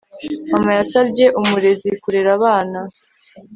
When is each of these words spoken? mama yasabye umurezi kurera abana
mama 0.51 0.71
yasabye 0.79 1.25
umurezi 1.39 1.89
kurera 2.03 2.29
abana 2.37 2.79